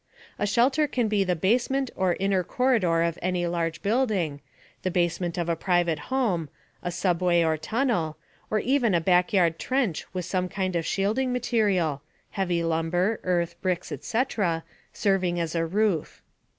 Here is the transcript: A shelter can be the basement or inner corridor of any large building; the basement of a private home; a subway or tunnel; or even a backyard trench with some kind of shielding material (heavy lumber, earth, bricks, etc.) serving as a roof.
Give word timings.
A 0.39 0.47
shelter 0.47 0.87
can 0.87 1.07
be 1.07 1.23
the 1.23 1.35
basement 1.35 1.91
or 1.95 2.17
inner 2.19 2.43
corridor 2.43 3.03
of 3.03 3.19
any 3.21 3.45
large 3.45 3.83
building; 3.83 4.41
the 4.81 4.89
basement 4.89 5.37
of 5.37 5.47
a 5.47 5.55
private 5.55 5.99
home; 6.09 6.49
a 6.81 6.89
subway 6.89 7.43
or 7.43 7.55
tunnel; 7.55 8.17
or 8.49 8.57
even 8.57 8.95
a 8.95 8.99
backyard 8.99 9.59
trench 9.59 10.07
with 10.11 10.25
some 10.25 10.49
kind 10.49 10.75
of 10.75 10.87
shielding 10.87 11.31
material 11.31 12.01
(heavy 12.31 12.63
lumber, 12.63 13.19
earth, 13.23 13.61
bricks, 13.61 13.91
etc.) 13.91 14.63
serving 14.91 15.39
as 15.39 15.53
a 15.53 15.67
roof. 15.67 16.23